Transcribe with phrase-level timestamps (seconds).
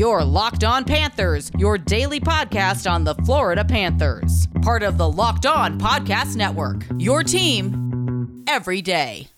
[0.00, 4.48] Your Locked On Panthers, your daily podcast on the Florida Panthers.
[4.62, 6.86] Part of the Locked On Podcast Network.
[6.96, 9.28] Your team every day.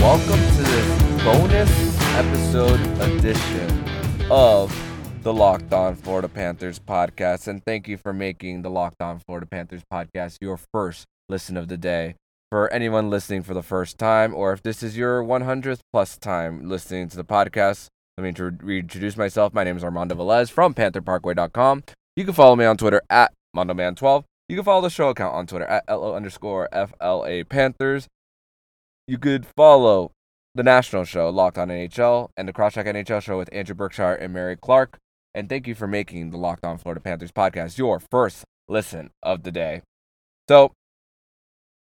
[0.00, 1.70] Welcome to this bonus
[2.16, 3.84] episode edition
[4.28, 4.87] of
[5.28, 7.48] the Locked On Florida Panthers podcast.
[7.48, 11.68] And thank you for making the Locked On Florida Panthers podcast your first listen of
[11.68, 12.14] the day.
[12.50, 16.66] For anyone listening for the first time, or if this is your 100th plus time
[16.66, 19.52] listening to the podcast, let me intro- reintroduce myself.
[19.52, 21.82] My name is Armando Velez from PantherParkway.com.
[22.16, 24.24] You can follow me on Twitter at MondoMan12.
[24.48, 28.08] You can follow the show account on Twitter at LO underscore FLA Panthers.
[29.06, 30.10] You could follow
[30.54, 34.32] the national show, Locked On NHL, and the Crosscheck NHL show with Andrew Berkshire and
[34.32, 34.96] Mary Clark.
[35.34, 39.42] And thank you for making the Locked On Florida Panthers podcast your first listen of
[39.42, 39.82] the day.
[40.48, 40.72] So,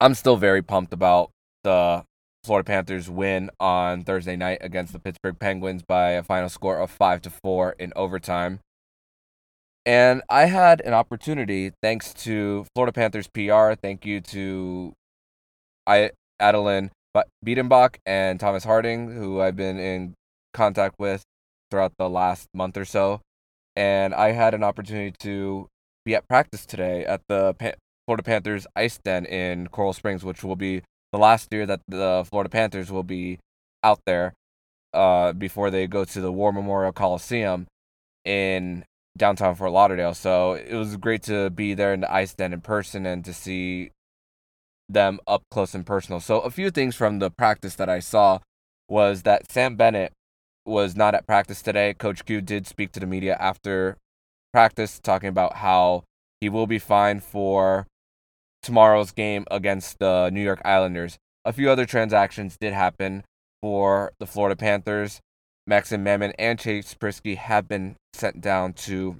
[0.00, 1.30] I'm still very pumped about
[1.62, 2.04] the
[2.44, 6.90] Florida Panthers win on Thursday night against the Pittsburgh Penguins by a final score of
[6.90, 8.60] 5 to 4 in overtime.
[9.84, 13.74] And I had an opportunity thanks to Florida Panthers PR.
[13.80, 14.92] Thank you to
[15.86, 16.90] I Adeline
[17.44, 20.14] Biedenbach and Thomas Harding, who I've been in
[20.54, 21.22] contact with
[21.70, 23.20] throughout the last month or so.
[23.76, 25.68] And I had an opportunity to
[26.04, 27.72] be at practice today at the pa-
[28.06, 30.82] Florida Panthers Ice Den in Coral Springs, which will be
[31.12, 33.38] the last year that the Florida Panthers will be
[33.82, 34.34] out there
[34.92, 37.66] uh, before they go to the War Memorial Coliseum
[38.24, 38.84] in
[39.16, 40.14] downtown Fort Lauderdale.
[40.14, 43.32] So it was great to be there in the Ice Den in person and to
[43.32, 43.90] see
[44.88, 46.20] them up close and personal.
[46.20, 48.40] So a few things from the practice that I saw
[48.88, 50.12] was that Sam Bennett
[50.70, 51.94] was not at practice today.
[51.94, 53.96] Coach Q did speak to the media after
[54.52, 56.04] practice talking about how
[56.40, 57.86] he will be fine for
[58.62, 61.18] tomorrow's game against the New York Islanders.
[61.44, 63.24] A few other transactions did happen
[63.62, 65.20] for the Florida Panthers.
[65.66, 69.16] Maxim Mamin and Chase Priskie have been sent down to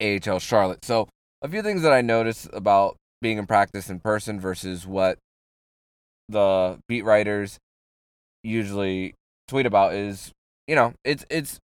[0.00, 0.84] AHL Charlotte.
[0.84, 1.08] So
[1.42, 5.18] a few things that I noticed about being in practice in person versus what
[6.28, 7.58] the beat writers
[8.42, 9.14] usually
[9.48, 10.30] tweet about is
[10.68, 11.58] you know it's it's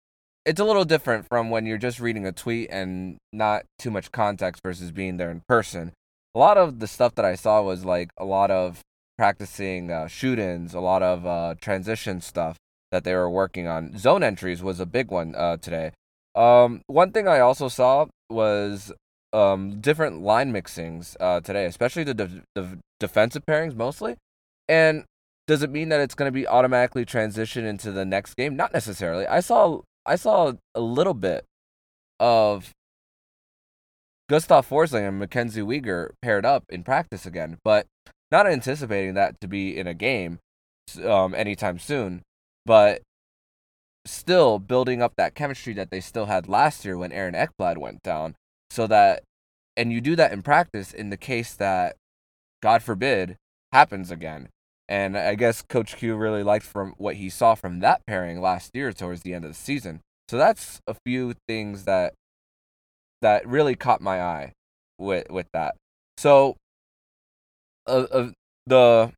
[0.46, 4.10] it's a little different from when you're just reading a tweet and not too much
[4.10, 5.92] context versus being there in person.
[6.34, 8.80] A lot of the stuff that I saw was like a lot of
[9.18, 12.56] practicing uh, shoot-ins, a lot of uh, transition stuff
[12.90, 13.96] that they were working on.
[13.96, 15.92] Zone entries was a big one uh, today.
[16.34, 18.92] Um, one thing I also saw was
[19.32, 24.16] um, different line mixings uh, today, especially the, de- the defensive pairings mostly.
[24.68, 25.04] And
[25.52, 28.56] does it mean that it's going to be automatically transitioned into the next game?
[28.56, 29.26] Not necessarily.
[29.26, 31.44] I saw I saw a little bit
[32.18, 32.70] of
[34.30, 37.86] Gustav Forsling and Mackenzie Weegar paired up in practice again, but
[38.30, 40.38] not anticipating that to be in a game
[41.04, 42.22] um, anytime soon.
[42.64, 43.02] But
[44.06, 48.02] still building up that chemistry that they still had last year when Aaron Ekblad went
[48.02, 48.34] down
[48.70, 49.22] so that
[49.76, 51.94] and you do that in practice in the case that
[52.62, 53.36] god forbid
[53.72, 54.48] happens again
[54.92, 58.70] and i guess coach q really liked from what he saw from that pairing last
[58.74, 62.12] year towards the end of the season so that's a few things that
[63.22, 64.52] that really caught my eye
[64.98, 65.74] with with that
[66.18, 66.56] so
[67.86, 68.30] uh, uh,
[68.66, 69.10] the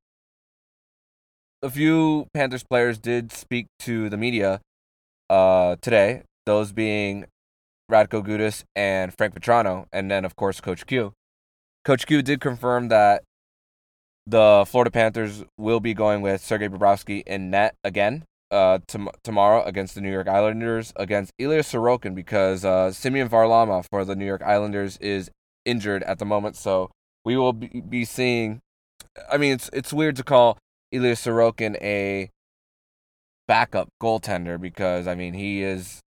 [1.62, 4.60] a few panthers players did speak to the media
[5.28, 7.24] uh today those being
[7.90, 11.12] Radko Gudas and Frank Vatrano, and then of course Coach Q.
[11.84, 13.22] Coach Q did confirm that
[14.26, 18.78] the Florida Panthers will be going with Sergei Bobrovsky in net again uh,
[19.22, 24.14] tomorrow against the New York Islanders against Ilya Sorokin because uh, Semyon Varlamov for the
[24.14, 25.30] New York Islanders is
[25.64, 26.56] injured at the moment.
[26.56, 26.90] So
[27.24, 28.60] we will be, be seeing.
[29.30, 30.58] I mean, it's it's weird to call
[30.92, 32.30] Ilya Sorokin a
[33.46, 36.00] backup goaltender because I mean he is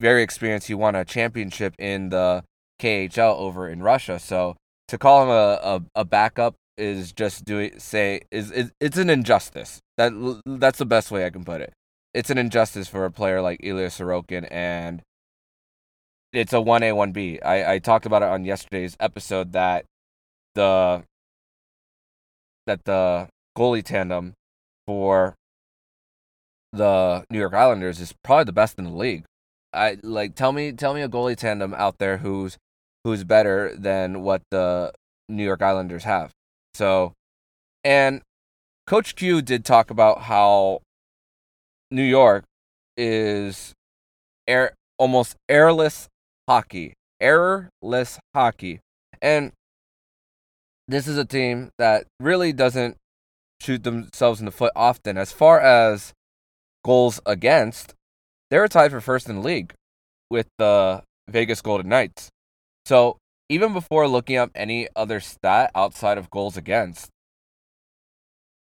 [0.00, 0.68] very experienced.
[0.68, 2.44] He won a championship in the
[2.80, 4.18] KHL over in Russia.
[4.18, 4.56] So
[4.88, 9.10] to call him a, a, a backup is just doing say is, is it's an
[9.10, 9.80] injustice.
[9.96, 10.12] That
[10.46, 11.72] that's the best way I can put it.
[12.14, 15.02] It's an injustice for a player like Ilya Sorokin and
[16.32, 17.40] it's a one A one B.
[17.40, 19.84] I I talked about it on yesterday's episode that
[20.54, 21.02] the
[22.66, 24.34] that the goalie tandem
[24.86, 25.34] for
[26.72, 29.24] the New York Islanders is probably the best in the league.
[29.72, 32.56] I like tell me tell me a goalie tandem out there who's
[33.04, 34.92] who's better than what the
[35.28, 36.30] New York Islanders have.
[36.74, 37.12] So,
[37.84, 38.22] and
[38.86, 40.80] Coach Q did talk about how
[41.90, 42.44] New York
[42.96, 43.74] is
[44.46, 46.08] air almost airless
[46.48, 48.80] hockey, errorless hockey,
[49.20, 49.52] and
[50.88, 52.96] this is a team that really doesn't
[53.60, 55.18] shoot themselves in the foot often.
[55.18, 56.12] As far as
[56.84, 57.94] goals against,
[58.50, 59.74] they're tied for first in the league
[60.30, 62.30] with the Vegas Golden Knights.
[62.86, 63.18] So
[63.48, 67.10] even before looking up any other stat outside of goals against,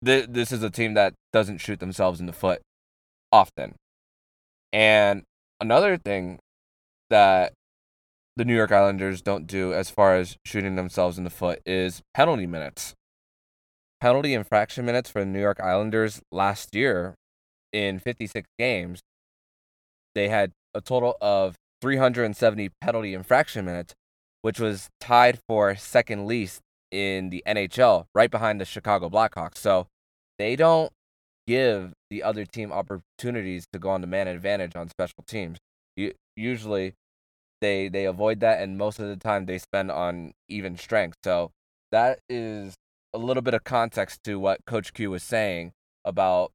[0.03, 2.61] th- this is a team that doesn't shoot themselves in the foot
[3.31, 3.75] often.
[4.73, 5.23] And
[5.59, 6.39] another thing
[7.09, 7.53] that
[8.37, 12.01] the New York Islanders don't do as far as shooting themselves in the foot is
[12.13, 12.93] penalty minutes.
[13.99, 17.13] Penalty infraction minutes for the New York Islanders last year
[17.71, 19.01] in 56 games,
[20.15, 23.93] they had a total of 370 penalty infraction minutes,
[24.41, 26.61] which was tied for second least
[26.91, 29.57] in the NHL, right behind the Chicago Blackhawks.
[29.57, 29.87] So
[30.37, 30.91] they don't
[31.47, 35.57] give the other team opportunities to go on the man advantage on special teams.
[36.35, 36.93] usually,
[37.61, 41.17] they they avoid that, and most of the time they spend on even strength.
[41.23, 41.51] So
[41.91, 42.75] that is
[43.13, 45.71] a little bit of context to what Coach Q was saying
[46.05, 46.51] about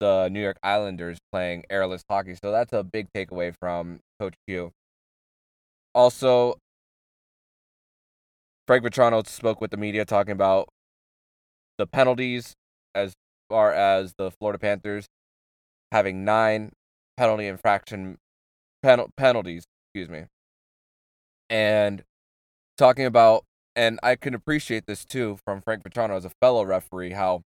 [0.00, 2.34] the New York Islanders playing airless hockey.
[2.42, 4.72] So that's a big takeaway from Coach Q.
[5.94, 6.56] Also,
[8.66, 10.68] Frank Vatrano spoke with the media talking about
[11.76, 12.54] the penalties
[12.94, 13.12] as
[13.48, 15.06] far as the Florida Panthers
[15.92, 16.72] having nine
[17.16, 18.18] penalty infraction
[18.82, 20.24] pen, penalties, excuse me.
[21.50, 22.02] And
[22.76, 23.44] talking about
[23.76, 27.42] and I can appreciate this too from Frank Vatrano as a fellow referee how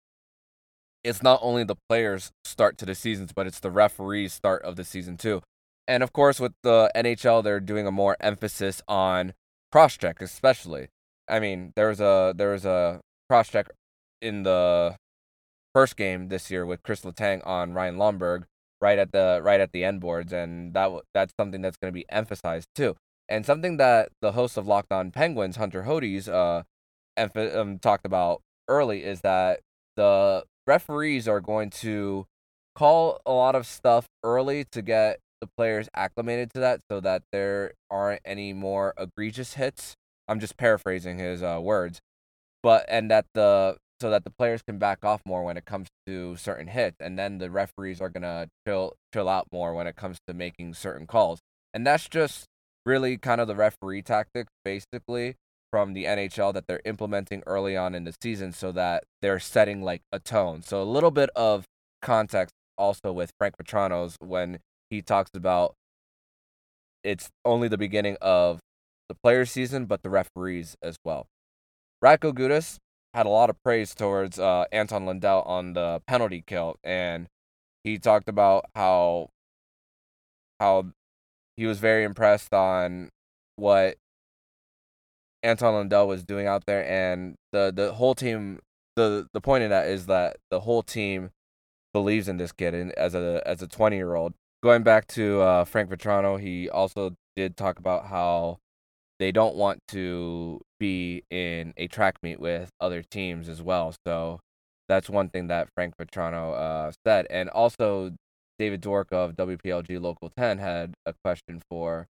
[1.05, 4.77] it's not only the players start to the seasons but it's the referees start of
[4.77, 5.41] the season too.
[5.89, 9.33] And of course with the NHL they're doing a more emphasis on
[9.73, 10.89] cross check especially.
[11.29, 13.69] I mean, there was a there was a cross check
[14.23, 14.97] in the
[15.75, 18.45] first game this year with Chris Letang on Ryan Lomberg
[18.81, 21.95] right at the right at the end boards, and that that's something that's going to
[21.95, 22.97] be emphasized too.
[23.29, 26.63] And something that the host of Locked On Penguins, Hunter Hodes, uh,
[27.19, 29.61] emph- um, talked about early is that
[29.97, 32.27] the referees are going to
[32.77, 37.23] call a lot of stuff early to get the players acclimated to that, so that
[37.33, 39.95] there aren't any more egregious hits.
[40.29, 42.01] I'm just paraphrasing his uh, words,
[42.63, 45.89] but and that the so that the players can back off more when it comes
[46.07, 49.97] to certain hits, and then the referees are gonna chill chill out more when it
[49.97, 51.41] comes to making certain calls,
[51.73, 52.47] and that's just
[52.85, 55.37] really kind of the referee tactics, basically
[55.73, 59.83] from the NHL that they're implementing early on in the season, so that they're setting
[59.83, 60.63] like a tone.
[60.63, 61.65] So a little bit of
[62.03, 64.59] context also with Frank Vatrano's when
[64.91, 65.75] he talks about
[67.03, 68.59] it's only the beginning of
[69.09, 71.27] the players' season, but the referees as well.
[72.05, 72.79] Radko Gudas
[73.15, 77.29] had a lot of praise towards uh, Anton Lundell on the penalty kill, and
[77.85, 79.31] he talked about how
[80.61, 80.87] how
[81.57, 83.11] he was very impressed on
[83.57, 83.97] what
[85.43, 88.61] Anton Lundell was doing out there, and the the whole team.
[88.97, 91.31] the The point of that is that the whole team
[91.93, 94.35] believes in this kid, and as a as a twenty year old.
[94.63, 98.59] Going back to uh, Frank Vatrano, he also did talk about how
[99.19, 103.95] they don't want to be in a track meet with other teams as well.
[104.07, 104.41] So
[104.89, 107.27] that's one thing that Frank Vatrano uh, said.
[107.31, 108.13] And also,
[108.59, 112.07] David Dwork of WPLG Local 10 had a question for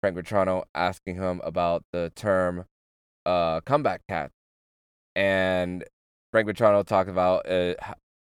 [0.00, 2.64] Frank Vatrano asking him about the term
[3.26, 4.30] uh, comeback cat.
[5.16, 5.84] And
[6.32, 7.74] Frank Vatrano talked about uh,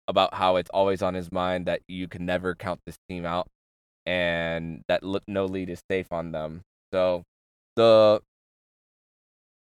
[0.09, 3.47] about how it's always on his mind that you can never count this team out
[4.05, 6.63] and that no lead is safe on them.
[6.93, 7.23] So
[7.77, 8.21] the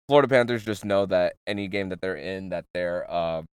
[0.08, 3.44] Florida Panthers just know that any game that they're in, that they're uh,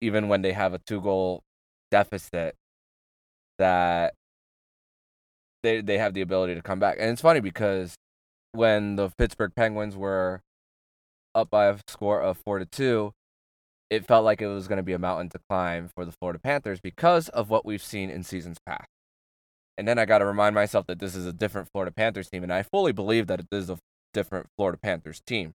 [0.00, 1.42] even when they have a two goal
[1.90, 2.54] deficit,
[3.58, 4.14] that
[5.62, 6.96] they they have the ability to come back.
[6.98, 7.94] And it's funny because
[8.52, 10.40] when the Pittsburgh Penguins were
[11.34, 13.12] up by a score of four to two,
[13.90, 16.38] it felt like it was going to be a mountain to climb for the Florida
[16.38, 18.88] Panthers because of what we've seen in seasons past.
[19.78, 22.42] And then I got to remind myself that this is a different Florida Panthers team,
[22.42, 23.78] and I fully believe that it is a
[24.12, 25.52] different Florida Panthers team.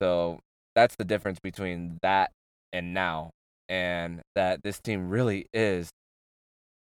[0.00, 0.38] So
[0.76, 2.30] that's the difference between that
[2.72, 3.30] and now,
[3.68, 5.90] and that this team really is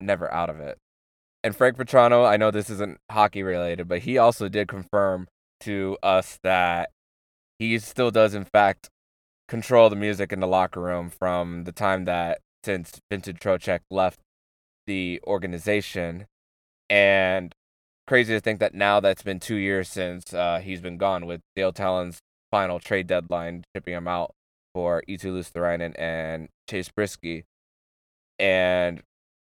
[0.01, 0.77] never out of it.
[1.45, 5.27] And Frank Vatrano, I know this isn't hockey related, but he also did confirm
[5.61, 6.89] to us that
[7.57, 8.89] he still does, in fact,
[9.47, 14.19] control the music in the locker room from the time that since Vincent Trocheck left
[14.87, 16.25] the organization
[16.89, 17.53] and
[18.07, 21.41] crazy to think that now that's been two years since uh, he's been gone with
[21.55, 22.19] Dale Tallon's
[22.51, 24.31] final trade deadline, shipping him out
[24.73, 27.43] for Eetu Luostarinen and Chase Priskie.
[28.37, 29.01] And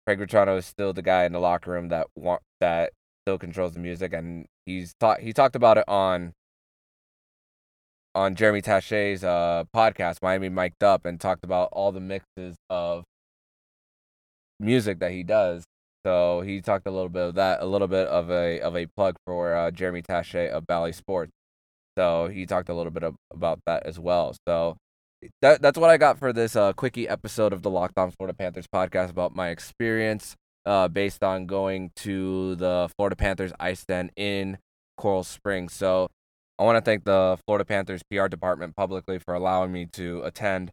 [0.05, 2.93] Craig Vatrano is still the guy in the locker room that want that
[3.25, 6.33] still controls the music, and he's thought he talked about it on
[8.15, 13.03] on Jeremy Tache's uh, podcast, Miami Mic'd Up, and talked about all the mixes of
[14.59, 15.65] music that he does.
[16.07, 18.85] So he talked a little bit of that, a little bit of a of a
[18.85, 21.33] plug for uh, Jeremy Taché of Bally Sports.
[21.97, 24.33] So he talked a little bit of, about that as well.
[24.47, 24.77] So
[25.41, 28.33] that that's what I got for this uh, quickie episode of the Locked On Florida
[28.33, 34.09] Panthers podcast about my experience uh, based on going to the Florida Panthers ice den
[34.15, 34.59] in
[34.95, 35.73] Coral Springs.
[35.73, 36.07] So
[36.57, 40.71] I want to thank the Florida Panthers PR department publicly for allowing me to attend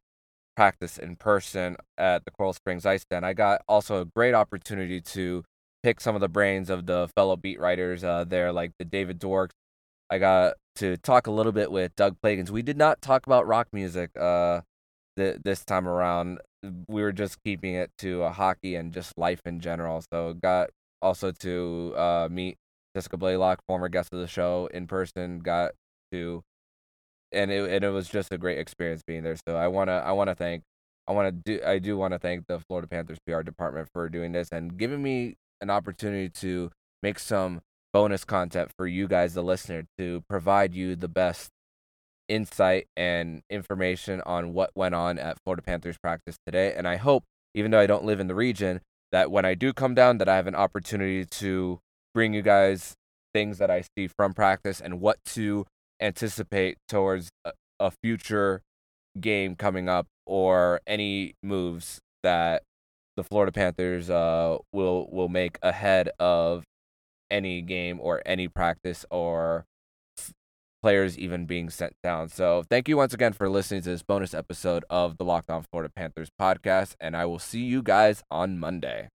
[0.57, 3.25] practice in person at the Coral Springs Ice Den.
[3.25, 5.45] I got also a great opportunity to
[5.83, 9.21] pick some of the brains of the fellow beat writers uh, there, like the David
[9.21, 9.51] Dworks.
[10.11, 12.51] I got to talk a little bit with Doug Plagens.
[12.51, 14.63] We did not talk about rock music uh,
[15.17, 16.39] th- this time around.
[16.89, 20.03] We were just keeping it to uh, hockey and just life in general.
[20.13, 20.71] So got
[21.03, 22.57] also to uh, meet
[22.95, 25.41] Jessica Blaylock, former guest of the show, in person.
[25.41, 25.73] Got
[26.13, 26.43] to
[27.35, 29.37] and it and it was just a great experience being there.
[29.47, 30.63] So I wanna I wanna thank
[31.07, 34.33] I wanna do I do want to thank the Florida Panthers PR department for doing
[34.33, 36.71] this and giving me an opportunity to
[37.03, 37.61] make some
[37.93, 41.51] bonus content for you guys, the listener, to provide you the best
[42.29, 46.75] insight and information on what went on at Florida Panthers practice today.
[46.75, 47.25] And I hope,
[47.55, 48.81] even though I don't live in the region,
[49.13, 51.79] that when I do come down, that I have an opportunity to
[52.15, 52.95] bring you guys
[53.33, 55.67] things that I see from practice and what to
[56.01, 58.63] anticipate towards a, a future
[59.21, 62.63] game coming up or any moves that
[63.17, 66.65] the Florida Panthers uh, will will make ahead of
[67.31, 69.65] any game or any practice or
[70.83, 72.29] players even being sent down.
[72.29, 75.65] So thank you once again for listening to this bonus episode of the Locked On
[75.71, 79.09] Florida Panthers podcast, and I will see you guys on Monday.